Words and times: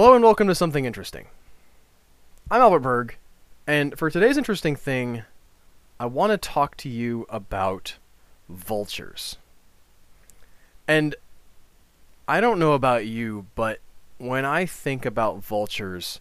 Hello 0.00 0.14
and 0.14 0.22
welcome 0.22 0.46
to 0.46 0.54
Something 0.54 0.84
Interesting. 0.84 1.26
I'm 2.52 2.60
Albert 2.60 2.78
Berg, 2.78 3.16
and 3.66 3.98
for 3.98 4.08
today's 4.08 4.38
interesting 4.38 4.76
thing, 4.76 5.24
I 5.98 6.06
want 6.06 6.30
to 6.30 6.36
talk 6.36 6.76
to 6.76 6.88
you 6.88 7.26
about 7.28 7.96
vultures. 8.48 9.38
And 10.86 11.16
I 12.28 12.40
don't 12.40 12.60
know 12.60 12.74
about 12.74 13.06
you, 13.06 13.46
but 13.56 13.80
when 14.18 14.44
I 14.44 14.66
think 14.66 15.04
about 15.04 15.42
vultures, 15.42 16.20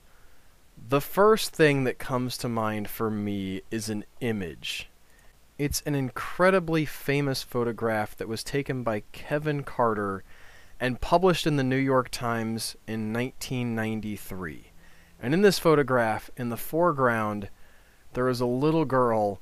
the 0.89 0.99
first 0.99 1.53
thing 1.53 1.83
that 1.83 1.99
comes 1.99 2.35
to 2.39 2.49
mind 2.49 2.89
for 2.89 3.11
me 3.11 3.61
is 3.69 3.89
an 3.89 4.05
image. 4.21 4.89
It's 5.59 5.83
an 5.85 5.93
incredibly 5.93 6.85
famous 6.85 7.43
photograph 7.43 8.17
that 8.17 8.27
was 8.27 8.43
taken 8.43 8.81
by 8.81 9.03
Kevin 9.11 9.61
Carter 9.61 10.23
and 10.79 11.01
published 11.01 11.47
in 11.47 11.55
the 11.55 11.63
New 11.63 11.77
York 11.77 12.09
Times 12.09 12.75
in 12.87 13.13
1993. 13.13 14.71
And 15.21 15.33
in 15.33 15.41
this 15.41 15.59
photograph, 15.59 16.29
in 16.37 16.49
the 16.49 16.57
foreground, 16.57 17.49
there 18.13 18.29
is 18.29 18.39
a 18.39 18.45
little 18.45 18.85
girl 18.85 19.39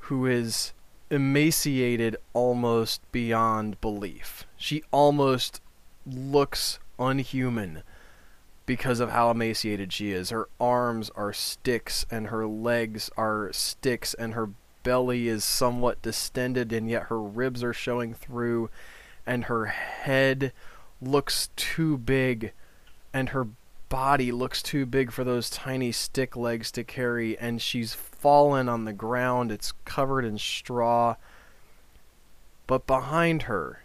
who 0.00 0.26
is 0.26 0.72
emaciated 1.10 2.16
almost 2.32 3.00
beyond 3.12 3.80
belief. 3.80 4.46
She 4.56 4.82
almost 4.90 5.60
looks 6.06 6.78
unhuman 6.98 7.82
because 8.66 9.00
of 9.00 9.10
how 9.10 9.30
emaciated 9.30 9.92
she 9.92 10.10
is. 10.10 10.30
Her 10.30 10.48
arms 10.60 11.10
are 11.14 11.32
sticks 11.32 12.04
and 12.10 12.28
her 12.28 12.46
legs 12.46 13.10
are 13.16 13.52
sticks 13.52 14.14
and 14.14 14.34
her 14.34 14.50
belly 14.82 15.28
is 15.28 15.44
somewhat 15.44 16.02
distended 16.02 16.72
and 16.72 16.90
yet 16.90 17.04
her 17.04 17.20
ribs 17.20 17.62
are 17.62 17.72
showing 17.72 18.14
through 18.14 18.70
and 19.26 19.44
her 19.44 19.66
head 19.66 20.52
looks 21.00 21.50
too 21.56 21.98
big 21.98 22.52
and 23.12 23.30
her 23.30 23.48
body 23.88 24.32
looks 24.32 24.62
too 24.62 24.84
big 24.86 25.12
for 25.12 25.24
those 25.24 25.50
tiny 25.50 25.92
stick 25.92 26.36
legs 26.36 26.70
to 26.72 26.82
carry 26.82 27.38
and 27.38 27.62
she's 27.62 27.94
fallen 27.94 28.68
on 28.68 28.84
the 28.84 28.92
ground. 28.92 29.52
It's 29.52 29.72
covered 29.84 30.24
in 30.24 30.38
straw. 30.38 31.16
But 32.66 32.86
behind 32.86 33.42
her 33.42 33.82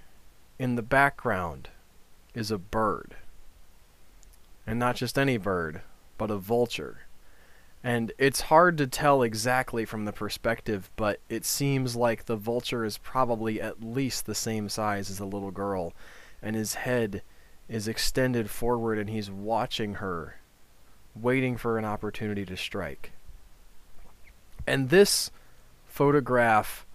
in 0.57 0.75
the 0.75 0.81
background 0.81 1.69
is 2.33 2.49
a 2.49 2.57
bird. 2.57 3.17
And 4.65 4.79
not 4.79 4.95
just 4.95 5.17
any 5.17 5.37
bird 5.37 5.81
but 6.17 6.31
a 6.31 6.37
vulture 6.37 7.01
and 7.83 8.11
it's 8.17 8.41
hard 8.41 8.77
to 8.77 8.87
tell 8.87 9.23
exactly 9.23 9.85
from 9.85 10.05
the 10.05 10.11
perspective, 10.11 10.89
but 10.95 11.19
it 11.29 11.45
seems 11.45 11.95
like 11.95 12.25
the 12.25 12.35
vulture 12.35 12.83
is 12.83 12.97
probably 12.97 13.61
at 13.61 13.81
least 13.81 14.25
the 14.25 14.35
same 14.35 14.67
size 14.67 15.09
as 15.09 15.17
the 15.17 15.25
little 15.25 15.51
girl, 15.51 15.93
and 16.41 16.55
his 16.55 16.73
head 16.75 17.21
is 17.69 17.87
extended 17.87 18.49
forward 18.49 18.97
and 18.97 19.09
he's 19.09 19.31
watching 19.31 19.95
her, 19.95 20.39
waiting 21.15 21.55
for 21.55 21.77
an 21.77 21.85
opportunity 21.85 22.45
to 22.45 22.57
strike. 22.57 23.13
And 24.67 24.89
this 24.89 25.31
photograph 25.87 26.85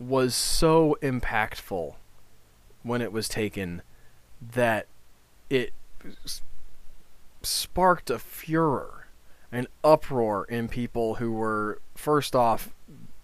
was 0.00 0.34
so 0.34 0.96
impactful 1.02 1.94
when 2.82 3.02
it 3.02 3.12
was 3.12 3.28
taken 3.28 3.82
that 4.40 4.86
it 5.48 5.72
sparked 7.42 8.10
a 8.10 8.18
furor 8.18 8.99
an 9.52 9.66
uproar 9.82 10.44
in 10.44 10.68
people 10.68 11.16
who 11.16 11.32
were 11.32 11.80
first 11.94 12.36
off 12.36 12.72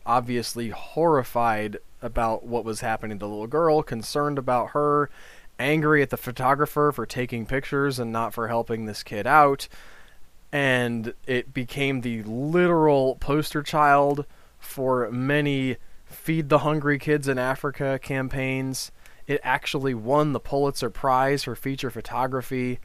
obviously 0.05 0.71
horrified 0.71 1.79
about 2.03 2.45
what 2.45 2.65
was 2.65 2.81
happening 2.81 3.19
to 3.19 3.25
the 3.25 3.29
little 3.29 3.47
girl, 3.47 3.83
concerned 3.83 4.39
about 4.39 4.71
her, 4.71 5.11
angry 5.59 6.03
at 6.03 6.11
the 6.11 6.17
photographer 6.17 6.93
for 6.93 7.07
taking 7.07 7.47
pictures 7.47 7.99
and 7.99 8.13
not 8.13 8.35
for 8.35 8.49
helping 8.49 8.87
this 8.87 9.03
kid 9.03 9.27
out. 9.27 9.69
And 10.53 11.15
it 11.27 11.53
became 11.53 12.01
the 12.01 12.23
literal 12.23 13.17
poster 13.17 13.63
child 13.63 14.27
for 14.59 15.11
many 15.11 15.77
Feed 16.07 16.49
the 16.49 16.59
Hungry 16.59 16.99
Kids 16.99 17.27
in 17.27 17.39
Africa 17.39 17.99
campaigns. 18.01 18.93
It 19.27 19.41
actually 19.43 19.95
won 19.95 20.33
the 20.33 20.41
Pulitzer 20.41 20.89
Prize 20.89 21.45
for 21.45 21.57
feature 21.57 21.91
photography. 21.91 22.79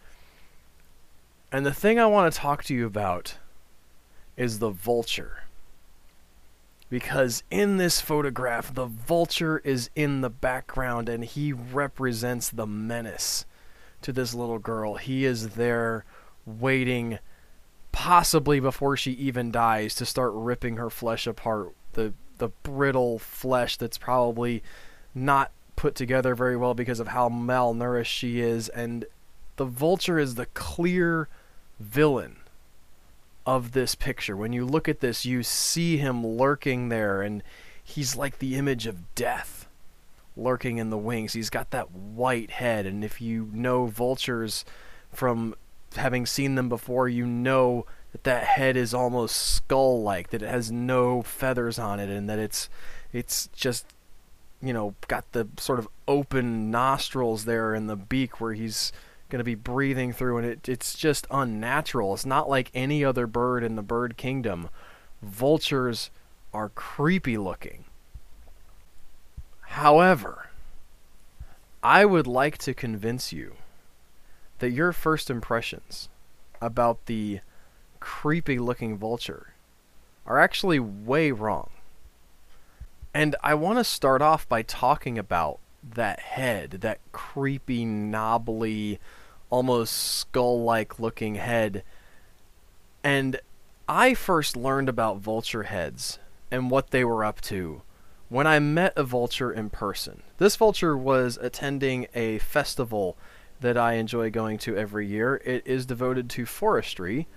And 1.52 1.66
the 1.66 1.74
thing 1.74 2.00
I 2.00 2.08
want 2.08 2.34
to 2.34 2.40
talk 2.40 2.64
to 2.66 2.74
you 2.74 2.88
about 2.88 3.36
is 4.38 4.60
the 4.60 4.70
vulture. 4.70 5.44
Because 6.90 7.44
in 7.50 7.78
this 7.78 8.02
photograph, 8.02 8.74
the 8.74 8.86
vulture 8.86 9.60
is 9.60 9.90
in 9.96 10.22
the 10.22 10.30
background 10.30 11.08
and 11.08 11.24
he 11.24 11.54
represents 11.54 12.50
the 12.50 12.68
menace 12.68 13.46
to 14.02 14.12
this 14.12 14.34
little 14.34 14.60
girl. 14.60 14.96
He 14.96 15.24
is 15.24 15.50
there 15.50 16.04
waiting, 16.46 17.20
possibly 17.94 18.60
before 18.60 18.98
she 18.98 19.12
even 19.14 19.52
dies, 19.52 19.96
to 19.96 20.06
start 20.06 20.34
ripping 20.34 20.78
her 20.78 20.90
flesh 20.90 21.28
apart. 21.28 21.74
The, 21.94 22.14
the 22.40 22.50
brittle 22.64 23.20
flesh 23.20 23.78
that's 23.78 23.98
probably 23.98 24.62
not 25.16 25.52
put 25.78 25.96
together 25.96 26.36
very 26.36 26.58
well 26.58 26.74
because 26.74 27.00
of 27.00 27.10
how 27.10 27.30
malnourished 27.30 28.06
she 28.06 28.42
is. 28.42 28.68
And 28.70 29.06
the 29.56 29.66
vulture 29.66 30.20
is 30.20 30.36
the 30.36 30.48
clear 30.48 31.30
villain 31.80 32.41
of 33.46 33.72
this 33.72 33.96
picture. 33.96 34.36
When 34.36 34.54
you 34.54 34.66
look 34.66 34.88
at 34.88 35.00
this, 35.00 35.26
you 35.26 35.44
see 35.44 35.98
him 35.98 36.26
lurking 36.26 36.90
there, 36.90 37.22
and 37.22 37.44
he's 37.84 38.16
like 38.16 38.40
the 38.40 38.56
image 38.56 38.88
of 38.88 39.16
death 39.16 39.68
lurking 40.38 40.78
in 40.78 40.90
the 40.90 40.98
wings. 40.98 41.34
He's 41.34 41.50
got 41.50 41.72
that 41.72 41.92
white 41.92 42.52
head, 42.52 42.86
and 42.86 43.04
if 43.04 43.22
you 43.22 43.50
know 43.54 43.86
vultures 43.86 44.66
from 45.12 45.56
having 45.96 46.26
seen 46.26 46.56
them 46.56 46.70
before, 46.70 47.10
you 47.10 47.26
know 47.26 47.86
that 48.12 48.24
that 48.24 48.44
head 48.44 48.78
is 48.78 48.94
almost 48.94 49.36
skull-like, 49.36 50.30
that 50.30 50.42
it 50.42 50.50
has 50.50 50.72
no 50.72 51.22
feathers 51.22 51.80
on 51.80 52.00
it, 52.00 52.10
and 52.10 52.30
that 52.30 52.40
it's 52.40 52.70
it's 53.14 53.50
just 53.54 53.86
you 54.62 54.74
know 54.74 54.96
got 55.08 55.30
the 55.32 55.48
sort 55.58 55.80
of 55.80 55.88
open 56.08 56.72
nostrils 56.72 57.46
there 57.46 57.74
in 57.76 57.88
the 57.88 57.96
beak 57.96 58.40
where 58.40 58.54
he's 58.54 58.92
going 59.32 59.40
to 59.40 59.44
be 59.44 59.56
breathing 59.56 60.14
through, 60.14 60.38
and 60.38 60.46
it, 60.46 60.70
it's 60.70 60.94
just 60.94 61.26
unnatural. 61.32 62.14
It's 62.14 62.26
not 62.26 62.50
like 62.50 62.70
any 62.74 63.04
other 63.04 63.26
bird 63.26 63.64
in 63.64 63.76
the 63.76 63.82
bird 63.82 64.18
kingdom. 64.18 64.70
Vultures 65.24 66.12
are 66.54 66.70
creepy 66.70 67.38
looking. 67.38 67.86
However, 69.62 70.50
I 71.82 72.06
would 72.06 72.28
like 72.28 72.58
to 72.60 72.74
convince 72.74 73.34
you 73.34 73.56
that 74.60 74.72
your 74.72 74.92
first 74.92 75.30
impressions 75.30 76.10
about 76.62 77.06
the 77.08 77.40
creepy 78.00 78.60
looking 78.60 78.98
vulture 78.98 79.54
are 80.26 80.40
actually 80.40 80.80
way 80.80 81.32
wrong. 81.32 81.70
And 83.14 83.36
I 83.42 83.56
want 83.56 83.80
to 83.80 83.84
start 83.84 84.22
off 84.22 84.48
by 84.48 84.62
talking 84.62 85.18
about 85.18 85.60
that 85.84 86.20
head, 86.20 86.72
that 86.82 87.00
creepy, 87.12 87.86
knobbly, 87.86 89.00
almost 89.52 89.94
skull 89.94 90.64
like 90.64 91.00
looking 91.00 91.36
head. 91.36 91.84
And 93.04 93.40
I 93.88 94.16
first 94.16 94.58
learned 94.58 94.90
about 94.90 95.20
vulture 95.20 95.64
heads 95.64 96.18
and 96.50 96.72
what 96.72 96.90
they 96.90 97.04
were 97.04 97.24
up 97.24 97.42
to 97.42 97.84
when 98.30 98.48
I 98.48 98.60
met 98.60 98.94
a 98.96 99.04
vulture 99.04 99.52
in 99.52 99.70
person. 99.70 100.24
This 100.38 100.56
vulture 100.56 100.98
was 100.98 101.38
attending 101.42 102.08
a 102.16 102.40
festival 102.40 103.18
that 103.60 103.78
I 103.78 103.94
enjoy 103.94 104.32
going 104.32 104.58
to 104.60 104.76
every 104.76 105.06
year. 105.06 105.42
It 105.46 105.62
is 105.66 105.86
devoted 105.86 106.30
to 106.32 106.46
forestry. 106.46 107.28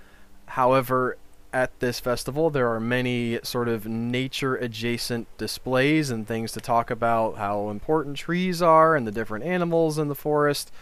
However, 0.47 1.19
at 1.53 1.79
this 1.81 2.01
festival, 2.01 2.51
there 2.51 2.69
are 2.73 2.81
many 2.81 3.39
sort 3.43 3.69
of 3.69 3.87
nature 3.87 4.57
adjacent 4.57 5.29
displays 5.39 6.11
and 6.11 6.27
things 6.27 6.53
to 6.53 6.61
talk 6.61 6.91
about 6.91 7.37
how 7.37 7.71
important 7.71 8.17
trees 8.17 8.61
are 8.63 8.97
and 8.97 9.07
the 9.07 9.13
different 9.13 9.45
animals 9.45 9.99
in 9.99 10.09
the 10.09 10.15
forest. 10.15 10.73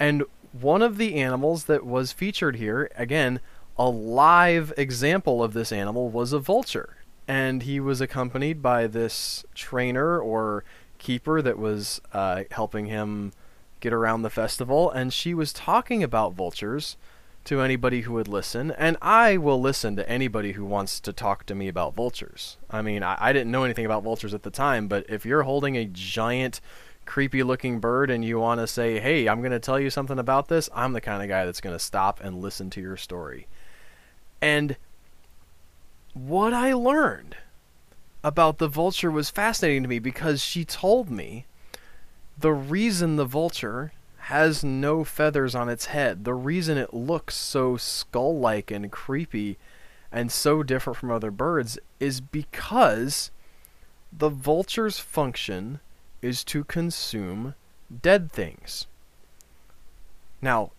And 0.00 0.24
one 0.62 0.82
of 0.82 0.98
the 0.98 1.16
animals 1.16 1.64
that 1.64 1.84
was 1.84 2.12
featured 2.12 2.56
here, 2.56 2.90
again, 2.96 3.40
a 3.78 3.88
live 3.88 4.72
example 4.76 5.42
of 5.42 5.52
this 5.52 5.72
animal 5.72 6.08
was 6.08 6.32
a 6.32 6.38
vulture. 6.38 6.96
And 7.28 7.64
he 7.64 7.80
was 7.80 8.00
accompanied 8.00 8.62
by 8.62 8.86
this 8.86 9.44
trainer 9.54 10.18
or 10.18 10.64
keeper 10.98 11.42
that 11.42 11.58
was 11.58 12.00
uh, 12.12 12.44
helping 12.52 12.86
him 12.86 13.32
get 13.80 13.92
around 13.92 14.22
the 14.22 14.30
festival. 14.30 14.90
And 14.90 15.12
she 15.12 15.34
was 15.34 15.52
talking 15.52 16.02
about 16.02 16.34
vultures 16.34 16.96
to 17.44 17.60
anybody 17.60 18.02
who 18.02 18.12
would 18.12 18.28
listen. 18.28 18.72
And 18.72 18.96
I 19.00 19.36
will 19.36 19.60
listen 19.60 19.96
to 19.96 20.08
anybody 20.08 20.52
who 20.52 20.64
wants 20.64 20.98
to 21.00 21.12
talk 21.12 21.46
to 21.46 21.54
me 21.54 21.68
about 21.68 21.94
vultures. 21.94 22.56
I 22.70 22.82
mean, 22.82 23.02
I, 23.02 23.16
I 23.18 23.32
didn't 23.32 23.52
know 23.52 23.64
anything 23.64 23.86
about 23.86 24.02
vultures 24.02 24.34
at 24.34 24.42
the 24.42 24.50
time, 24.50 24.88
but 24.88 25.04
if 25.08 25.24
you're 25.24 25.44
holding 25.44 25.76
a 25.76 25.84
giant 25.84 26.60
creepy 27.06 27.42
looking 27.42 27.80
bird 27.80 28.10
and 28.10 28.24
you 28.24 28.38
want 28.38 28.60
to 28.60 28.66
say, 28.66 29.00
hey, 29.00 29.28
I'm 29.28 29.40
going 29.40 29.52
to 29.52 29.60
tell 29.60 29.80
you 29.80 29.88
something 29.90 30.18
about 30.18 30.48
this, 30.48 30.68
I'm 30.74 30.92
the 30.92 31.00
kind 31.00 31.22
of 31.22 31.28
guy 31.28 31.44
that's 31.44 31.60
going 31.60 31.74
to 31.74 31.82
stop 31.82 32.20
and 32.22 32.42
listen 32.42 32.68
to 32.70 32.80
your 32.80 32.96
story. 32.96 33.46
And 34.42 34.76
what 36.12 36.52
I 36.52 36.72
learned 36.72 37.36
about 38.22 38.58
the 38.58 38.68
vulture 38.68 39.10
was 39.10 39.30
fascinating 39.30 39.82
to 39.82 39.88
me 39.88 39.98
because 39.98 40.42
she 40.42 40.64
told 40.64 41.10
me 41.10 41.46
the 42.36 42.52
reason 42.52 43.16
the 43.16 43.24
vulture 43.24 43.92
has 44.18 44.64
no 44.64 45.04
feathers 45.04 45.54
on 45.54 45.68
its 45.68 45.86
head. 45.86 46.24
The 46.24 46.34
reason 46.34 46.76
it 46.76 46.92
looks 46.92 47.36
so 47.36 47.76
skull 47.76 48.38
like 48.38 48.70
and 48.70 48.90
creepy 48.90 49.56
and 50.10 50.32
so 50.32 50.62
different 50.62 50.96
from 50.96 51.12
other 51.12 51.30
birds 51.30 51.78
is 52.00 52.20
because 52.20 53.30
the 54.12 54.28
vulture's 54.28 54.98
function 54.98 55.80
is 56.26 56.42
to 56.44 56.64
consume 56.64 57.54
dead 58.02 58.30
things. 58.30 58.86
Now, 60.42 60.72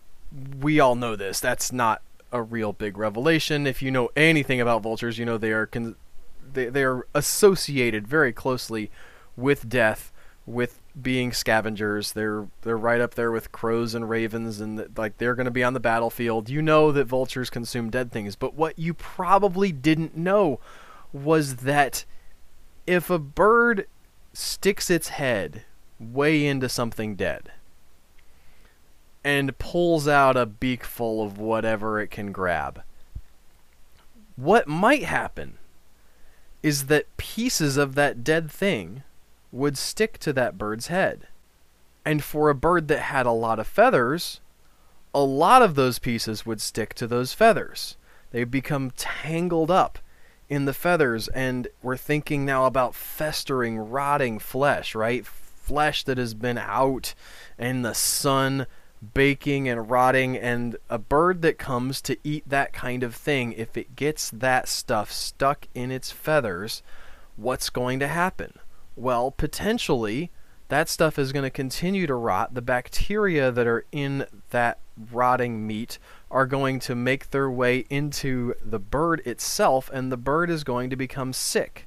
we 0.60 0.78
all 0.78 0.94
know 0.94 1.16
this. 1.16 1.40
That's 1.40 1.72
not 1.72 2.02
a 2.30 2.42
real 2.42 2.72
big 2.72 2.98
revelation. 2.98 3.66
If 3.66 3.82
you 3.82 3.90
know 3.90 4.10
anything 4.14 4.60
about 4.60 4.82
vultures, 4.82 5.18
you 5.18 5.24
know 5.24 5.38
they 5.38 5.52
are 5.52 5.66
con- 5.66 5.96
they, 6.52 6.66
they 6.66 6.84
are 6.84 7.06
associated 7.14 8.06
very 8.06 8.32
closely 8.32 8.90
with 9.36 9.68
death, 9.68 10.12
with 10.46 10.80
being 11.00 11.32
scavengers. 11.32 12.12
They're 12.12 12.46
they're 12.62 12.76
right 12.76 13.00
up 13.00 13.14
there 13.14 13.32
with 13.32 13.52
crows 13.52 13.94
and 13.94 14.08
ravens, 14.08 14.60
and 14.60 14.86
like 14.96 15.16
they're 15.16 15.34
going 15.34 15.46
to 15.46 15.50
be 15.50 15.64
on 15.64 15.72
the 15.72 15.80
battlefield. 15.80 16.50
You 16.50 16.60
know 16.60 16.92
that 16.92 17.06
vultures 17.06 17.48
consume 17.48 17.88
dead 17.90 18.12
things, 18.12 18.36
but 18.36 18.54
what 18.54 18.78
you 18.78 18.92
probably 18.92 19.72
didn't 19.72 20.16
know 20.16 20.60
was 21.10 21.56
that 21.56 22.04
if 22.86 23.08
a 23.08 23.18
bird 23.18 23.86
sticks 24.38 24.88
its 24.88 25.08
head 25.08 25.64
way 25.98 26.46
into 26.46 26.68
something 26.68 27.16
dead 27.16 27.50
and 29.24 29.58
pulls 29.58 30.06
out 30.06 30.36
a 30.36 30.46
beak 30.46 30.84
full 30.84 31.24
of 31.24 31.38
whatever 31.38 32.00
it 32.00 32.08
can 32.10 32.30
grab, 32.30 32.82
what 34.36 34.68
might 34.68 35.02
happen 35.02 35.58
is 36.62 36.86
that 36.86 37.16
pieces 37.16 37.76
of 37.76 37.94
that 37.96 38.22
dead 38.22 38.50
thing 38.50 39.02
would 39.50 39.76
stick 39.76 40.18
to 40.18 40.32
that 40.32 40.56
bird's 40.56 40.86
head. 40.86 41.26
And 42.04 42.22
for 42.22 42.48
a 42.48 42.54
bird 42.54 42.88
that 42.88 43.00
had 43.00 43.26
a 43.26 43.32
lot 43.32 43.58
of 43.58 43.66
feathers, 43.66 44.40
a 45.12 45.20
lot 45.20 45.62
of 45.62 45.74
those 45.74 45.98
pieces 45.98 46.46
would 46.46 46.60
stick 46.60 46.94
to 46.94 47.06
those 47.06 47.32
feathers. 47.32 47.96
They'd 48.30 48.50
become 48.50 48.92
tangled 48.92 49.70
up 49.70 49.98
in 50.48 50.64
the 50.64 50.72
feathers, 50.72 51.28
and 51.28 51.68
we're 51.82 51.96
thinking 51.96 52.44
now 52.44 52.66
about 52.66 52.94
festering, 52.94 53.78
rotting 53.78 54.38
flesh, 54.38 54.94
right? 54.94 55.26
Flesh 55.26 56.04
that 56.04 56.18
has 56.18 56.34
been 56.34 56.58
out 56.58 57.14
in 57.58 57.82
the 57.82 57.94
sun, 57.94 58.66
baking 59.14 59.68
and 59.68 59.90
rotting, 59.90 60.36
and 60.36 60.76
a 60.88 60.98
bird 60.98 61.42
that 61.42 61.58
comes 61.58 62.00
to 62.00 62.16
eat 62.24 62.48
that 62.48 62.72
kind 62.72 63.02
of 63.02 63.14
thing, 63.14 63.52
if 63.52 63.76
it 63.76 63.94
gets 63.94 64.30
that 64.30 64.68
stuff 64.68 65.12
stuck 65.12 65.68
in 65.74 65.90
its 65.90 66.10
feathers, 66.10 66.82
what's 67.36 67.70
going 67.70 67.98
to 67.98 68.08
happen? 68.08 68.54
Well, 68.96 69.30
potentially 69.30 70.30
that 70.68 70.88
stuff 70.88 71.18
is 71.18 71.32
going 71.32 71.44
to 71.44 71.50
continue 71.50 72.06
to 72.06 72.14
rot. 72.14 72.54
The 72.54 72.62
bacteria 72.62 73.50
that 73.50 73.66
are 73.66 73.84
in 73.92 74.26
that 74.50 74.78
rotting 75.12 75.66
meat 75.66 75.98
are 76.30 76.46
going 76.46 76.78
to 76.80 76.94
make 76.94 77.30
their 77.30 77.50
way 77.50 77.86
into 77.88 78.54
the 78.64 78.78
bird 78.78 79.22
itself, 79.24 79.90
and 79.92 80.10
the 80.10 80.16
bird 80.16 80.50
is 80.50 80.64
going 80.64 80.90
to 80.90 80.96
become 80.96 81.32
sick. 81.32 81.86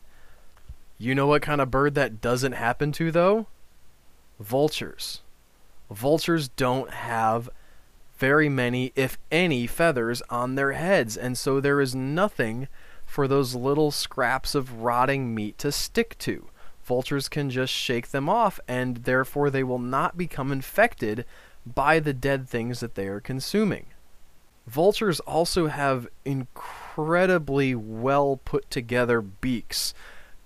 You 0.97 1.15
know 1.15 1.27
what 1.27 1.41
kind 1.41 1.61
of 1.61 1.71
bird 1.71 1.95
that 1.95 2.21
doesn't 2.21 2.53
happen 2.53 2.91
to, 2.93 3.11
though? 3.11 3.47
Vultures. 4.39 5.21
Vultures 5.89 6.47
don't 6.47 6.91
have 6.91 7.49
very 8.17 8.49
many, 8.49 8.93
if 8.95 9.17
any, 9.31 9.67
feathers 9.67 10.21
on 10.29 10.55
their 10.55 10.73
heads, 10.73 11.17
and 11.17 11.37
so 11.37 11.59
there 11.59 11.81
is 11.81 11.95
nothing 11.95 12.67
for 13.05 13.27
those 13.27 13.55
little 13.55 13.91
scraps 13.91 14.55
of 14.55 14.81
rotting 14.81 15.35
meat 15.35 15.57
to 15.57 15.71
stick 15.71 16.17
to 16.19 16.47
vultures 16.91 17.29
can 17.29 17.49
just 17.49 17.71
shake 17.71 18.09
them 18.09 18.27
off, 18.27 18.59
and 18.67 18.97
therefore 18.97 19.49
they 19.49 19.63
will 19.63 19.79
not 19.79 20.17
become 20.17 20.51
infected 20.51 21.23
by 21.65 22.01
the 22.01 22.11
dead 22.11 22.49
things 22.49 22.81
that 22.81 22.95
they 22.95 23.07
are 23.07 23.21
consuming. 23.21 23.85
Vultures 24.67 25.19
also 25.21 25.67
have 25.67 26.07
incredibly 26.23 27.75
well 27.75 28.39
put 28.45 28.69
together 28.69 29.21
beaks 29.21 29.93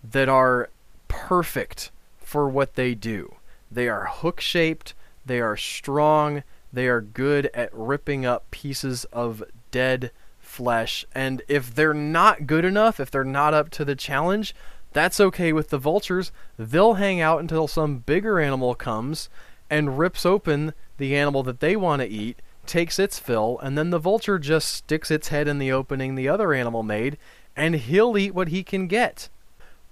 that 0.03 0.29
are 0.29 0.69
perfect 1.07 1.91
for 2.17 2.50
what 2.50 2.75
they 2.75 2.95
do. 2.95 3.35
They 3.71 3.88
are 3.88 4.06
hook 4.06 4.39
shaped, 4.39 4.94
they 5.25 5.39
are 5.39 5.57
strong, 5.57 6.44
they 6.71 6.88
are 6.88 7.01
good 7.01 7.50
at 7.53 7.73
ripping 7.73 8.25
up 8.25 8.50
pieces 8.51 9.06
of 9.06 9.44
dead 9.71 10.12
flesh, 10.39 11.06
and 11.13 11.41
if 11.47 11.73
they're 11.73 11.94
not 11.94 12.47
good 12.47 12.63
enough, 12.65 13.00
if 13.00 13.11
they're 13.11 13.23
not 13.23 13.53
up 13.53 13.69
to 13.71 13.85
the 13.85 13.95
challenge, 13.95 14.56
that's 14.94 15.19
okay 15.19 15.51
with 15.51 15.69
the 15.69 15.77
vultures. 15.77 16.31
They'll 16.57 16.94
hang 16.94 17.19
out 17.19 17.41
until 17.41 17.68
some 17.68 18.00
bigger 18.00 18.39
animal 18.39 18.75
comes 18.75 19.29
and 19.69 19.97
rips 19.97 20.25
open 20.25 20.73
the 20.97 21.15
animal 21.15 21.44
that 21.44 21.59
they 21.59 21.75
want 21.75 22.01
to 22.01 22.07
eat, 22.07 22.41
takes 22.67 23.00
its 23.00 23.19
fill, 23.19 23.59
and 23.59 23.77
then 23.77 23.89
the 23.89 24.00
vulture 24.00 24.39
just 24.39 24.69
sticks 24.71 25.12
its 25.12 25.29
head 25.29 25.47
in 25.47 25.59
the 25.59 25.71
opening 25.71 26.15
the 26.15 26.29
other 26.29 26.53
animal 26.53 26.83
made, 26.83 27.17
and 27.56 27.75
he'll 27.75 28.17
eat 28.17 28.33
what 28.33 28.50
he 28.50 28.63
can 28.63 28.88
get. 28.88 29.29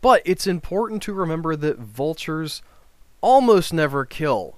But 0.01 0.21
it's 0.25 0.47
important 0.47 1.01
to 1.03 1.13
remember 1.13 1.55
that 1.55 1.79
vultures 1.79 2.61
almost 3.21 3.73
never 3.73 4.05
kill 4.05 4.57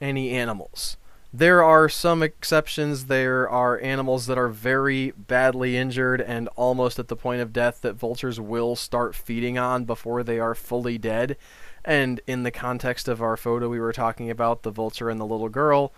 any 0.00 0.30
animals. 0.30 0.96
There 1.34 1.62
are 1.62 1.88
some 1.88 2.22
exceptions. 2.22 3.06
There 3.06 3.48
are 3.48 3.80
animals 3.80 4.26
that 4.26 4.36
are 4.36 4.48
very 4.48 5.12
badly 5.12 5.78
injured 5.78 6.20
and 6.20 6.48
almost 6.56 6.98
at 6.98 7.08
the 7.08 7.16
point 7.16 7.40
of 7.40 7.54
death 7.54 7.80
that 7.80 7.94
vultures 7.94 8.38
will 8.38 8.76
start 8.76 9.14
feeding 9.14 9.56
on 9.56 9.86
before 9.86 10.22
they 10.22 10.38
are 10.38 10.54
fully 10.54 10.98
dead. 10.98 11.38
And 11.84 12.20
in 12.26 12.42
the 12.42 12.50
context 12.50 13.08
of 13.08 13.22
our 13.22 13.38
photo, 13.38 13.68
we 13.70 13.80
were 13.80 13.94
talking 13.94 14.30
about 14.30 14.62
the 14.62 14.70
vulture 14.70 15.08
and 15.08 15.18
the 15.18 15.24
little 15.24 15.48
girl. 15.48 15.92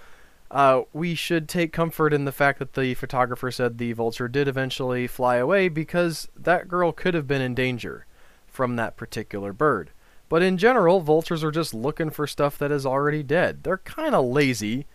Uh, 0.51 0.83
we 0.93 1.15
should 1.15 1.49
take 1.49 1.73
comfort 1.73 2.13
in 2.13 2.25
the 2.25 2.33
fact 2.33 2.59
that 2.59 2.75
the 2.75 2.95
photographer 2.95 3.51
said 3.51 3.79
the 3.79 3.93
vulture 3.93 4.29
did 4.29 4.47
eventually 4.47 5.07
fly 5.07 5.37
away 5.37 5.69
because 5.69 6.29
that 6.37 6.69
girl 6.69 6.93
could 6.93 7.15
have 7.15 7.27
been 7.27 7.43
in 7.43 7.55
danger 7.55 8.07
from 8.47 8.77
that 8.77 8.97
particular 8.97 9.53
bird. 9.53 9.91
But 10.29 10.43
in 10.43 10.59
general, 10.59 11.01
vultures 11.01 11.45
are 11.45 11.51
just 11.51 11.75
looking 11.75 12.11
for 12.11 12.27
stuff 12.27 12.57
that 12.59 12.73
is 12.73 12.87
already 12.87 13.23
dead. 13.23 13.63
They're 13.63 13.79
kind 13.79 14.15
of 14.15 14.25
lazy 14.25 14.87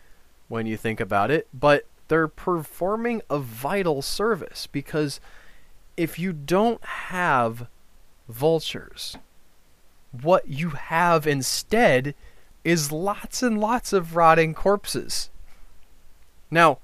when 0.48 0.66
you 0.66 0.78
think 0.78 1.00
about 1.00 1.30
it, 1.30 1.48
but 1.54 1.86
they're 2.07 2.28
performing 2.28 3.22
a 3.30 3.40
vital 3.40 4.02
service 4.02 4.68
because 4.68 5.19
if 5.95 6.18
you 6.18 6.34
don't 6.34 6.84
have 6.84 7.68
vultures, 8.28 9.18
what 10.12 10.47
you 10.47 10.69
have 10.69 11.28
instead 11.28 12.16
is 12.64 12.92
lots 12.92 13.44
and 13.44 13.59
lots 13.59 13.94
of 13.94 14.16
rotting 14.16 14.54
corpses. 14.54 15.30
Now, 16.52 16.80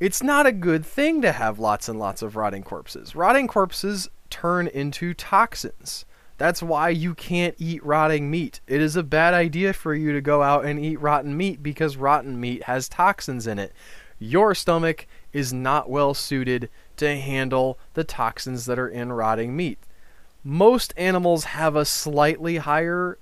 it's 0.00 0.22
not 0.22 0.46
a 0.46 0.52
good 0.52 0.84
thing 0.84 1.22
to 1.22 1.32
have 1.32 1.58
lots 1.58 1.88
and 1.88 1.98
lots 1.98 2.22
of 2.22 2.36
rotting 2.36 2.62
corpses. 2.62 3.14
Rotting 3.14 3.46
corpses 3.46 4.08
turn 4.30 4.66
into 4.66 5.14
toxins. 5.14 6.04
That's 6.38 6.62
why 6.62 6.88
you 6.88 7.14
can't 7.14 7.54
eat 7.58 7.84
rotting 7.84 8.30
meat. 8.30 8.60
It 8.66 8.80
is 8.80 8.96
a 8.96 9.04
bad 9.04 9.32
idea 9.32 9.72
for 9.72 9.94
you 9.94 10.12
to 10.12 10.20
go 10.20 10.42
out 10.42 10.64
and 10.64 10.80
eat 10.84 11.00
rotten 11.00 11.36
meat 11.36 11.62
because 11.62 11.96
rotten 11.96 12.40
meat 12.40 12.64
has 12.64 12.88
toxins 12.88 13.46
in 13.46 13.58
it. 13.58 13.72
Your 14.18 14.54
stomach 14.54 15.06
is 15.32 15.52
not 15.52 15.88
well 15.88 16.14
suited 16.14 16.68
to 16.96 17.16
handle 17.16 17.78
the 17.94 18.04
toxins 18.04 18.66
that 18.66 18.78
are 18.78 18.88
in 18.88 19.12
rotting 19.12 19.54
meat. 19.54 19.78
Most 20.42 20.92
animals 20.96 21.44
have 21.44 21.76
a 21.76 21.84
slightly 21.84 22.56
higher 22.56 23.18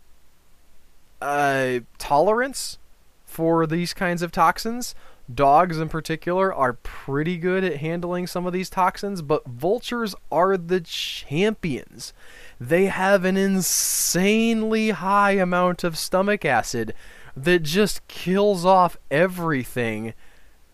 uh, 1.20 1.80
tolerance 1.98 2.78
for 3.26 3.66
these 3.66 3.92
kinds 3.92 4.22
of 4.22 4.32
toxins. 4.32 4.94
Dogs, 5.32 5.78
in 5.78 5.88
particular, 5.88 6.52
are 6.52 6.72
pretty 6.72 7.36
good 7.36 7.62
at 7.62 7.76
handling 7.76 8.26
some 8.26 8.46
of 8.46 8.52
these 8.52 8.70
toxins, 8.70 9.22
but 9.22 9.46
vultures 9.46 10.14
are 10.32 10.56
the 10.56 10.80
champions 10.80 12.12
they 12.60 12.86
have 12.86 13.24
an 13.24 13.38
insanely 13.38 14.90
high 14.90 15.32
amount 15.32 15.82
of 15.82 15.96
stomach 15.96 16.44
acid 16.44 16.92
that 17.34 17.62
just 17.62 18.06
kills 18.06 18.66
off 18.66 18.98
everything 19.10 20.12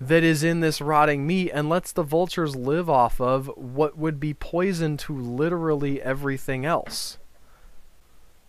that 0.01 0.25
is 0.25 0.43
in 0.43 0.61
this 0.61 0.81
rotting 0.81 1.27
meat 1.27 1.51
and 1.55 1.69
lets 1.69 1.93
the 1.93 2.03
vultures 2.03 2.57
live 2.57 2.91
off 2.91 3.21
of 3.21 3.47
what 3.57 3.97
would 3.97 4.19
be 4.19 4.35
poison 4.35 4.97
to 4.97 5.17
literally 5.17 6.03
everything 6.03 6.67
else. 6.67 7.19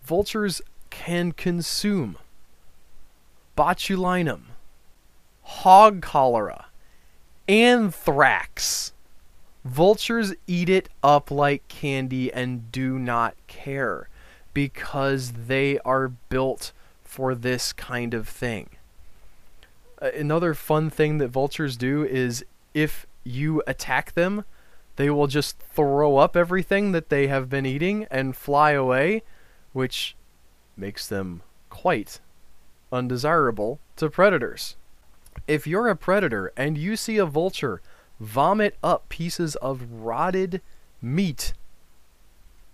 Vultures 0.03 0.61
can 0.89 1.31
consume 1.31 2.17
botulinum, 3.55 4.41
hog 5.47 6.01
cholera, 6.01 6.67
anthrax, 7.47 8.93
Vultures 9.67 10.33
eat 10.47 10.69
it 10.69 10.87
up 11.03 11.29
like 11.29 11.67
candy 11.67 12.31
and 12.31 12.71
do 12.71 12.97
not 12.97 13.35
care 13.47 14.07
because 14.53 15.33
they 15.47 15.77
are 15.79 16.07
built 16.07 16.71
for 17.03 17.35
this 17.35 17.73
kind 17.73 18.13
of 18.13 18.29
thing. 18.29 18.69
Another 20.01 20.53
fun 20.53 20.89
thing 20.89 21.17
that 21.17 21.27
vultures 21.27 21.75
do 21.75 22.05
is 22.05 22.45
if 22.73 23.05
you 23.25 23.61
attack 23.67 24.13
them, 24.13 24.45
they 24.95 25.09
will 25.09 25.27
just 25.27 25.59
throw 25.59 26.15
up 26.15 26.37
everything 26.37 26.93
that 26.93 27.09
they 27.09 27.27
have 27.27 27.49
been 27.49 27.65
eating 27.65 28.07
and 28.09 28.37
fly 28.37 28.71
away, 28.71 29.21
which 29.73 30.15
makes 30.77 31.07
them 31.07 31.41
quite 31.69 32.21
undesirable 32.89 33.79
to 33.97 34.09
predators. 34.09 34.77
If 35.47 35.67
you're 35.67 35.87
a 35.87 35.95
predator 35.95 36.51
and 36.57 36.77
you 36.77 36.95
see 36.95 37.17
a 37.17 37.25
vulture 37.25 37.81
vomit 38.19 38.77
up 38.83 39.07
pieces 39.09 39.55
of 39.57 39.91
rotted 39.91 40.61
meat, 41.01 41.53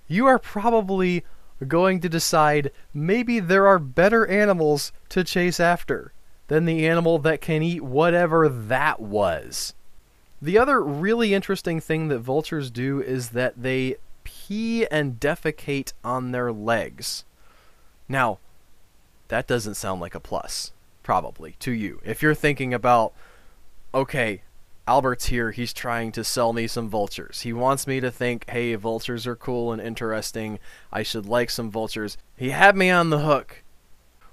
you 0.08 0.26
are 0.26 0.40
probably 0.40 1.24
going 1.68 2.00
to 2.02 2.10
decide 2.10 2.72
maybe 2.94 3.40
there 3.40 3.68
are 3.68 3.80
better 3.80 4.26
animals 4.28 4.92
to 5.10 5.24
chase 5.24 5.60
after 5.60 6.14
than 6.48 6.66
the 6.66 6.88
animal 6.88 7.20
that 7.20 7.42
can 7.42 7.64
eat 7.64 7.82
whatever 7.82 8.50
that 8.50 9.00
was. 9.00 9.74
The 10.42 10.58
other 10.58 10.82
really 10.82 11.34
interesting 11.34 11.80
thing 11.80 12.10
that 12.10 12.20
vultures 12.20 12.70
do 12.70 13.02
is 13.02 13.30
that 13.30 13.62
they 13.62 13.96
pee 14.24 14.86
and 14.88 15.20
defecate 15.20 15.94
on 16.04 16.32
their 16.32 16.52
legs. 16.52 17.24
Now, 18.10 18.40
that 19.30 19.48
doesn't 19.48 19.76
sound 19.76 20.02
like 20.02 20.16
a 20.16 20.20
plus, 20.20 20.72
probably, 21.04 21.56
to 21.60 21.72
you. 21.72 22.02
If 22.04 22.22
you're 22.22 22.34
thinking 22.34 22.74
about, 22.74 23.14
okay, 23.94 24.42
Albert's 24.88 25.28
here, 25.28 25.52
he's 25.52 25.74
trying 25.74 26.12
to 26.14 26.24
sell 26.24 26.52
me 26.52 26.68
some 26.68 26.90
vultures. 26.90 27.42
He 27.42 27.54
wants 27.54 27.88
me 27.88 28.00
to 28.00 28.12
think, 28.12 28.50
hey, 28.50 28.76
vultures 28.76 29.28
are 29.28 29.36
cool 29.36 29.72
and 29.72 29.82
interesting. 29.82 30.60
I 30.92 31.04
should 31.04 31.26
like 31.26 31.50
some 31.50 31.72
vultures. 31.72 32.18
He 32.36 32.50
had 32.50 32.76
me 32.76 32.90
on 32.90 33.10
the 33.10 33.20
hook 33.20 33.64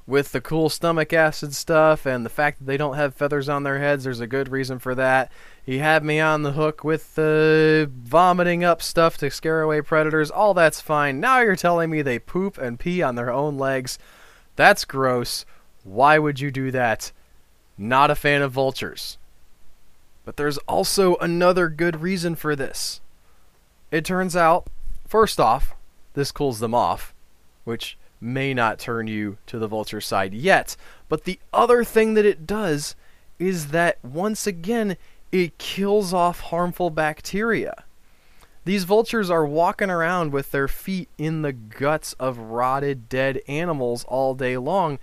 with 0.07 0.33
the 0.33 0.41
cool 0.41 0.69
stomach 0.69 1.13
acid 1.13 1.55
stuff 1.55 2.05
and 2.05 2.27
the 2.27 2.31
fact 2.31 2.59
that 2.59 2.65
they 2.65 2.77
don't 2.77 2.97
have 2.97 3.15
feathers 3.15 3.49
on 3.49 3.63
their 3.63 3.79
heads. 3.79 4.03
There's 4.03 4.19
a 4.19 4.27
good 4.27 4.49
reason 4.49 4.81
for 4.81 4.95
that. 4.97 5.31
He 5.65 5.79
had 5.79 6.03
me 6.03 6.19
on 6.19 6.43
the 6.43 6.53
hook 6.53 6.83
with 6.83 7.15
the 7.15 7.89
vomiting 7.95 8.65
up 8.65 8.83
stuff 8.83 9.17
to 9.19 9.31
scare 9.31 9.63
away 9.63 9.83
predators. 9.83 10.31
All 10.31 10.53
that's 10.53 10.81
fine. 10.81 11.21
Now 11.21 11.41
you're 11.41 11.55
telling 11.55 11.91
me 11.91 12.03
they 12.03 12.19
poop 12.19 12.59
and 12.59 12.81
pee 12.81 13.03
on 13.03 13.15
their 13.15 13.33
own 13.33 13.57
legs. 13.57 14.01
That's 14.57 14.85
gross. 14.85 15.45
Why 15.85 16.19
would 16.19 16.41
you 16.41 16.51
do 16.51 16.71
that? 16.71 17.13
Not 17.79 18.11
a 18.11 18.15
fan 18.15 18.43
of 18.43 18.53
vultures. 18.53 19.19
But 20.25 20.37
there's 20.37 20.59
also 20.59 21.17
another 21.17 21.69
good 21.69 22.03
reason 22.03 22.35
for 22.35 22.55
this. 22.55 23.01
It 23.91 24.05
turns 24.05 24.37
out, 24.37 24.69
first 25.07 25.41
off, 25.41 25.75
this 26.15 26.31
cools 26.31 26.61
them 26.61 26.75
off, 26.75 27.15
which 27.65 27.97
may 28.21 28.53
not 28.53 28.79
turn 28.79 29.07
you 29.07 29.39
to 29.47 29.59
the 29.59 29.67
vulture 29.67 30.01
side 30.01 30.35
yet. 30.35 30.77
But 31.09 31.25
the 31.25 31.41
other 31.53 31.85
thing 31.85 32.15
that 32.15 32.27
it 32.27 32.47
does 32.47 32.95
is 33.39 33.69
that 33.69 33.99
once 34.05 34.47
again, 34.47 34.97
it 35.33 35.59
kills 35.59 36.13
off 36.13 36.41
harmful 36.41 36.91
bacteria. 36.91 37.85
These 38.65 38.85
vultures 38.85 39.31
are 39.31 39.47
walking 39.47 39.89
around 39.89 40.33
with 40.33 40.51
their 40.51 40.69
feet 40.69 41.09
in 41.17 41.43
the 41.43 41.53
guts 41.53 42.13
of 42.21 42.39
rotted 42.39 43.09
dead 43.09 43.41
animals 43.49 44.05
all 44.05 44.35
day 44.35 44.59
long, 44.59 44.99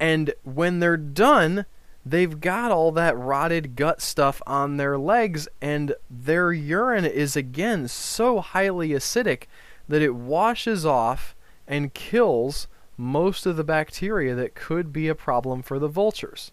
and 0.00 0.32
when 0.44 0.80
they're 0.80 0.96
done, 0.96 1.66
they've 2.04 2.40
got 2.40 2.70
all 2.70 2.92
that 2.92 3.16
rotted 3.16 3.76
gut 3.76 4.00
stuff 4.00 4.40
on 4.46 4.76
their 4.76 4.98
legs, 4.98 5.48
and 5.60 5.94
their 6.10 6.52
urine 6.52 7.04
is 7.04 7.36
again 7.36 7.88
so 7.88 8.40
highly 8.40 8.90
acidic 8.90 9.44
that 9.88 10.02
it 10.02 10.14
washes 10.14 10.84
off 10.84 11.34
and 11.66 11.94
kills 11.94 12.68
most 12.96 13.46
of 13.46 13.56
the 13.56 13.64
bacteria 13.64 14.34
that 14.34 14.54
could 14.54 14.92
be 14.92 15.08
a 15.08 15.14
problem 15.14 15.62
for 15.62 15.78
the 15.78 15.88
vultures. 15.88 16.52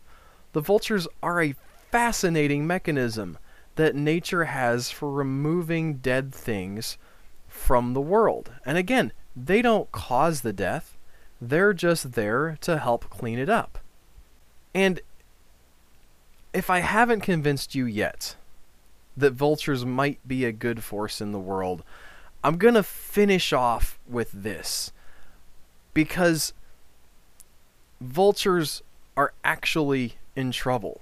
The 0.54 0.62
vultures 0.62 1.08
are 1.22 1.42
a 1.42 1.56
fascinating 1.92 2.68
mechanism 2.68 3.38
that 3.76 3.96
nature 3.96 4.46
has 4.46 4.92
for 4.92 5.12
removing 5.12 5.98
dead 5.98 6.34
things 6.34 6.98
from 7.48 7.94
the 7.94 8.02
world. 8.02 8.52
And 8.66 8.78
again, 8.78 9.12
they 9.36 9.62
don't 9.62 9.92
cause 9.92 10.42
the 10.42 10.54
death, 10.54 10.95
they're 11.42 11.74
just 11.74 12.14
there 12.14 12.58
to 12.62 12.78
help 12.78 13.10
clean 13.10 13.40
it 13.40 13.50
up. 13.50 13.80
And 14.74 15.02
if 16.54 16.70
I 16.70 16.80
haven't 16.80 17.22
convinced 17.22 17.76
you 17.76 17.86
yet 17.86 18.36
that 19.18 19.34
vultures 19.34 19.86
might 19.86 20.26
be 20.28 20.46
a 20.46 20.52
good 20.52 20.84
force 20.84 21.22
in 21.22 21.32
the 21.32 21.40
world, 21.40 21.84
I'm 22.44 22.58
going 22.58 22.74
to 22.76 22.84
finish 22.84 23.54
off 23.54 24.00
with 24.08 24.32
this. 24.32 24.92
Because 25.94 26.54
vultures 28.02 28.84
are 29.18 29.34
actually 29.44 30.16
in 30.36 30.52
trouble. 30.52 31.02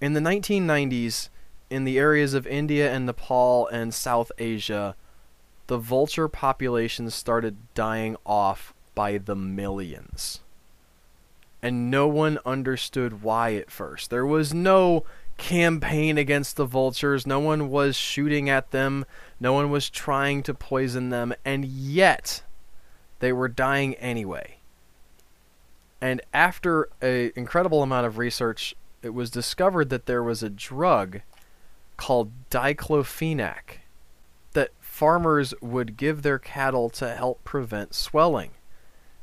In 0.00 0.14
the 0.14 0.20
1990s, 0.20 1.28
in 1.70 1.84
the 1.84 1.98
areas 1.98 2.34
of 2.34 2.46
India 2.46 2.92
and 2.92 3.06
Nepal 3.06 3.66
and 3.68 3.94
South 3.94 4.30
Asia, 4.38 4.96
the 5.66 5.78
vulture 5.78 6.28
populations 6.28 7.14
started 7.14 7.56
dying 7.74 8.16
off 8.26 8.73
by 8.94 9.18
the 9.18 9.36
millions 9.36 10.40
and 11.64 11.90
no 11.90 12.06
one 12.06 12.38
understood 12.44 13.22
why 13.22 13.54
at 13.54 13.70
first. 13.70 14.10
There 14.10 14.26
was 14.26 14.52
no 14.52 15.04
campaign 15.38 16.18
against 16.18 16.56
the 16.56 16.66
vultures, 16.66 17.26
no 17.26 17.40
one 17.40 17.70
was 17.70 17.96
shooting 17.96 18.50
at 18.50 18.70
them, 18.70 19.06
no 19.40 19.54
one 19.54 19.70
was 19.70 19.88
trying 19.88 20.42
to 20.42 20.52
poison 20.52 21.08
them, 21.08 21.32
and 21.42 21.64
yet 21.64 22.42
they 23.20 23.32
were 23.32 23.48
dying 23.48 23.94
anyway. 23.94 24.58
And 26.02 26.20
after 26.34 26.90
an 27.00 27.32
incredible 27.34 27.82
amount 27.82 28.06
of 28.06 28.18
research, 28.18 28.76
it 29.02 29.14
was 29.14 29.30
discovered 29.30 29.88
that 29.88 30.04
there 30.04 30.22
was 30.22 30.42
a 30.42 30.50
drug 30.50 31.22
called 31.96 32.30
diclofenac 32.50 33.78
that 34.52 34.68
farmers 34.80 35.54
would 35.62 35.96
give 35.96 36.20
their 36.20 36.38
cattle 36.38 36.90
to 36.90 37.14
help 37.14 37.42
prevent 37.42 37.94
swelling. 37.94 38.50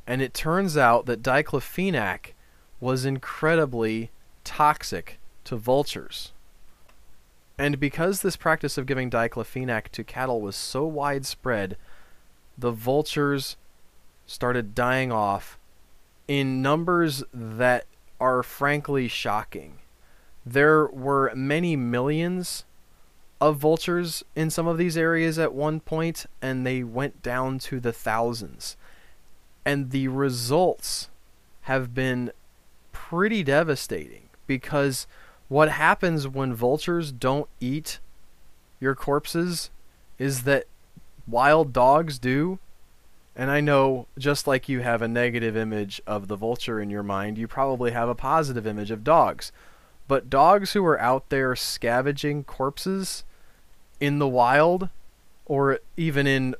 And 0.08 0.22
it 0.22 0.34
turns 0.34 0.78
out 0.78 1.06
that 1.06 1.24
diclofenac 1.24 2.34
was 2.80 3.06
incredibly 3.06 4.12
toxic 4.44 5.20
to 5.46 5.56
vultures. 5.56 6.34
And 7.58 7.80
because 7.80 8.22
this 8.22 8.36
practice 8.36 8.78
of 8.78 8.88
giving 8.88 9.10
diclofenac 9.10 9.90
to 9.90 10.04
cattle 10.04 10.42
was 10.42 10.56
so 10.56 10.86
widespread, 10.86 11.78
the 12.58 12.72
vultures 12.72 13.56
started 14.26 14.74
dying 14.74 15.12
off 15.12 15.60
in 16.28 16.62
numbers 16.62 17.24
that 17.34 17.86
are 18.20 18.42
frankly 18.42 19.08
shocking. 19.08 19.80
There 20.46 20.88
were 20.88 21.32
many 21.36 21.76
millions 21.76 22.66
of 23.40 23.58
vultures 23.58 24.24
in 24.36 24.50
some 24.50 24.68
of 24.68 24.78
these 24.78 24.98
areas 24.98 25.38
at 25.38 25.54
one 25.54 25.80
point, 25.80 26.26
and 26.42 26.66
they 26.66 26.84
went 26.84 27.22
down 27.22 27.60
to 27.60 27.80
the 27.80 27.94
thousands 27.94 28.78
and 29.66 29.92
the 29.92 30.08
results 30.08 31.10
have 31.62 31.94
been 31.94 32.32
pretty 32.92 33.44
devastating 33.44 34.30
because 34.48 35.08
what 35.48 35.70
happens 35.70 36.28
when 36.28 36.54
vultures 36.54 37.12
don't 37.12 37.50
eat 37.60 38.00
your 38.80 38.96
corpses 38.96 39.70
is 40.18 40.44
that 40.44 40.66
wild 41.28 41.74
dogs 41.74 42.20
do. 42.20 42.60
And 43.36 43.50
I 43.50 43.62
know 43.62 44.08
just 44.18 44.48
like 44.48 44.68
you 44.68 44.82
have 44.82 45.02
a 45.02 45.08
negative 45.08 45.56
image 45.56 46.02
of 46.06 46.28
the 46.28 46.36
vulture 46.36 46.80
in 46.80 46.90
your 46.90 47.04
mind, 47.04 47.38
you 47.38 47.48
probably 47.48 47.92
have 47.92 48.10
a 48.10 48.16
positive 48.16 48.68
image 48.68 48.92
of 48.92 49.04
dogs. 49.04 49.52
But 50.08 50.30
dogs 50.30 50.74
who 50.74 50.86
are 50.86 51.00
out 51.00 51.30
there 51.30 51.56
scavenging 51.56 52.44
corpses 52.44 53.24
in 54.00 54.20
the 54.20 54.28
wild 54.28 54.90
or 55.46 55.80
even 55.96 56.28
in 56.28 56.56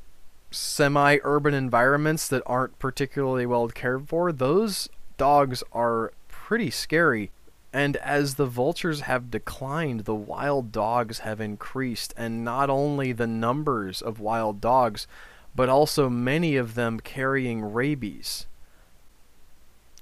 semi 0.52 1.18
urban 1.24 1.54
environments 1.54 2.28
that 2.28 2.44
aren't 2.46 2.78
particularly 2.78 3.46
well 3.46 3.68
cared 3.70 4.08
for, 4.08 4.32
those 4.32 4.90
dogs 5.18 5.64
are 5.72 6.12
pretty 6.28 6.70
scary. 6.70 7.32
And 7.74 7.96
as 7.98 8.36
the 8.36 8.46
vultures 8.46 9.02
have 9.02 9.32
declined, 9.32 10.02
the 10.02 10.14
wild 10.14 10.74
dogs 10.74 11.20
have 11.20 11.40
increased, 11.40 12.14
and 12.18 12.44
not 12.44 12.70
only 12.70 13.14
the 13.14 13.28
numbers 13.28 14.02
of 14.02 14.20
wild 14.20 14.60
dogs, 14.60 15.08
but 15.56 15.70
also 15.70 16.10
many 16.10 16.58
of 16.58 16.76
them 16.76 17.00
carrying 17.00 17.62
rabies. 17.74 18.46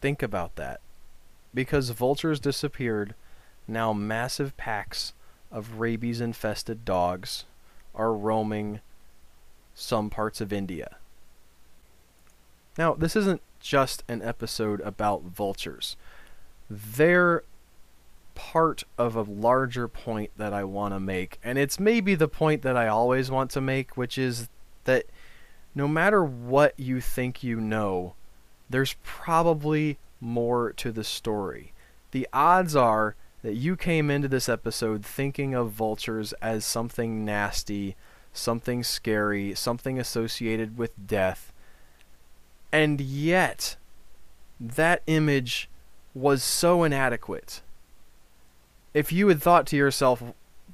Think 0.02 0.24
about 0.24 0.56
that. 0.56 0.80
Because 1.54 1.90
vultures 1.92 2.40
disappeared, 2.40 3.14
now 3.68 3.94
massive 3.94 4.58
packs 4.58 5.14
of 5.52 5.80
rabies 5.80 6.22
infested 6.22 6.86
dogs 6.86 7.46
are 7.94 8.14
roaming 8.14 8.82
some 9.80 10.10
parts 10.10 10.42
of 10.42 10.52
India. 10.54 10.98
Now, 12.78 12.94
this 12.94 13.16
isn't 13.16 13.42
just 13.60 14.04
an 14.08 14.22
episode 14.22 14.82
about 14.82 15.24
vultures. 15.24 15.98
They're 16.70 17.44
part 18.36 18.84
of 18.98 19.16
a 19.16 19.22
larger 19.22 19.88
point 19.88 20.32
that 20.38 20.54
I 20.54 20.64
want 20.64 20.94
to 20.94 21.00
make, 21.00 21.40
and 21.44 21.58
it's 21.58 21.80
maybe 21.80 22.16
the 22.16 22.28
point 22.28 22.62
that 22.62 22.78
I 22.78 22.88
always 22.88 23.30
want 23.30 23.52
to 23.52 23.62
make, 23.62 23.98
which 23.98 24.18
is 24.18 24.50
that 24.86 25.06
no 25.76 25.88
matter 25.88 26.24
what 26.24 26.74
you 26.80 27.02
think 27.02 27.44
you 27.44 27.60
know, 27.60 28.14
there's 28.70 28.96
probably 29.04 29.98
more 30.22 30.72
to 30.74 30.92
the 30.92 31.04
story. 31.04 31.74
The 32.12 32.28
odds 32.34 32.76
are 32.76 33.16
that 33.42 33.56
you 33.56 33.76
came 33.76 34.10
into 34.10 34.28
this 34.28 34.50
episode 34.50 35.06
thinking 35.06 35.54
of 35.54 35.72
vultures 35.72 36.34
as 36.42 36.66
something 36.66 37.24
nasty, 37.24 37.96
something 38.34 38.84
scary, 38.84 39.54
something 39.56 40.00
associated 40.00 40.78
with 40.78 40.92
death. 41.08 41.52
And 42.72 43.02
yet, 43.02 43.76
that 44.60 45.02
image 45.08 45.70
was 46.14 46.44
so 46.44 46.84
inadequate. 46.84 47.62
If 48.94 49.12
you 49.12 49.28
had 49.28 49.42
thought 49.42 49.66
to 49.68 49.78
yourself, 49.78 50.24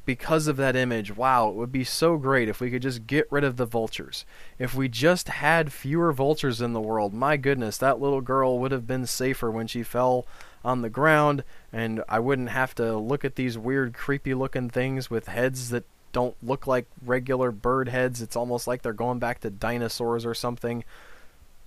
because 0.06 0.48
of 0.48 0.58
that 0.58 0.76
image, 0.76 1.16
wow, 1.16 1.50
it 1.50 1.56
would 1.56 1.72
be 1.72 1.84
so 1.84 2.18
great 2.18 2.48
if 2.48 2.60
we 2.60 2.70
could 2.70 2.82
just 2.82 3.08
get 3.08 3.32
rid 3.32 3.44
of 3.44 3.58
the 3.58 3.66
vultures. 3.66 4.26
If 4.60 4.76
we 4.76 4.88
just 4.88 5.30
had 5.30 5.74
fewer 5.74 6.12
vultures 6.14 6.62
in 6.62 6.74
the 6.74 6.82
world, 6.82 7.14
my 7.14 7.38
goodness, 7.38 7.78
that 7.78 8.00
little 8.00 8.22
girl 8.22 8.60
would 8.60 8.72
have 8.72 8.86
been 8.86 9.08
safer 9.08 9.50
when 9.50 9.68
she 9.68 9.84
fell 9.84 10.26
on 10.64 10.82
the 10.82 10.90
ground, 10.90 11.44
and 11.74 12.04
I 12.08 12.20
wouldn't 12.20 12.50
have 12.50 12.76
to 12.76 12.98
look 12.98 13.26
at 13.26 13.36
these 13.36 13.58
weird, 13.58 13.94
creepy 13.94 14.34
looking 14.34 14.70
things 14.70 15.10
with 15.10 15.28
heads 15.28 15.70
that 15.70 15.86
don't 16.16 16.38
look 16.42 16.66
like 16.66 16.88
regular 17.06 17.52
bird 17.52 17.90
heads. 17.90 18.22
It's 18.22 18.38
almost 18.38 18.68
like 18.68 18.82
they're 18.82 18.94
going 18.94 19.20
back 19.20 19.42
to 19.42 19.50
dinosaurs 19.50 20.26
or 20.26 20.34
something. 20.34 20.86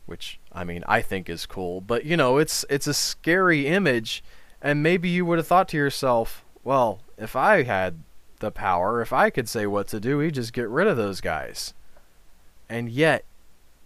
Which 0.07 0.40
I 0.50 0.64
mean, 0.64 0.85
I 0.88 1.02
think 1.02 1.28
is 1.28 1.45
cool, 1.45 1.83
but 1.83 2.07
you 2.07 2.17
know, 2.17 2.38
it's 2.38 2.64
it's 2.71 2.87
a 2.87 2.95
scary 2.95 3.67
image, 3.67 4.25
and 4.62 4.83
maybe 4.83 5.11
you 5.11 5.26
would 5.26 5.37
have 5.37 5.47
thought 5.47 5.69
to 5.69 5.76
yourself, 5.76 6.43
well, 6.64 7.02
if 7.19 7.37
I 7.37 7.64
had 7.64 7.99
the 8.38 8.50
power. 8.50 9.02
If 9.02 9.12
I 9.12 9.28
could 9.28 9.50
say 9.50 9.67
what 9.67 9.88
to 9.88 10.00
do, 10.00 10.17
we 10.17 10.31
just 10.31 10.55
get 10.55 10.69
rid 10.69 10.87
of 10.87 10.97
those 10.97 11.21
guys. 11.21 11.75
And 12.71 12.88
yet, 12.88 13.25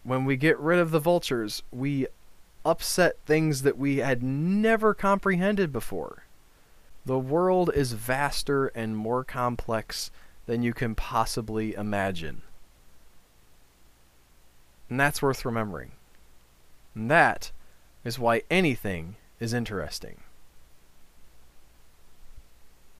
when 0.04 0.24
we 0.24 0.36
get 0.36 0.58
rid 0.60 0.78
of 0.78 0.92
the 0.92 1.00
vultures, 1.00 1.62
we 1.72 2.06
upset 2.64 3.16
things 3.26 3.62
that 3.62 3.78
we 3.78 3.96
had 3.96 4.22
never 4.22 4.94
comprehended 4.94 5.72
before. 5.72 6.24
The 7.04 7.18
world 7.18 7.70
is 7.74 7.94
vaster 7.94 8.68
and 8.68 8.96
more 8.96 9.24
complex 9.24 10.12
than 10.46 10.62
you 10.62 10.72
can 10.74 10.94
possibly 10.94 11.74
imagine. 11.74 12.42
And 14.88 14.98
that's 14.98 15.22
worth 15.22 15.44
remembering. 15.44 15.92
And 16.94 17.10
that 17.10 17.52
is 18.04 18.18
why 18.18 18.42
anything 18.50 19.16
is 19.40 19.54
interesting. 19.54 20.21